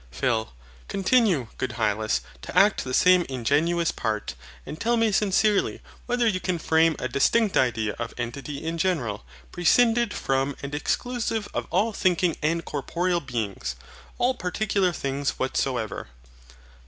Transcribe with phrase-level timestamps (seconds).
[0.09, 0.53] PHIL.
[0.87, 4.33] Continue, good Hylas, to act the same ingenuous part,
[4.65, 9.23] and tell me sincerely whether you can frame a distinct idea of Entity in general,
[9.51, 13.75] prescinded from and exclusive of all thinking and corporeal beings,
[14.17, 16.07] all particular things whatsoever.